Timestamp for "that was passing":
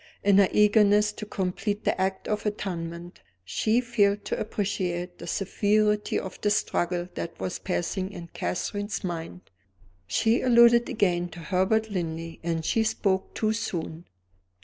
7.13-8.11